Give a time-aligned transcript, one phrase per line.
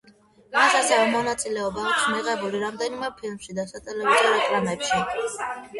[0.53, 5.09] მას ასევე მონაწილეობა აქვს მიღებული რამდენიმე ფილმში და სატელევიზიო რეკლამებში.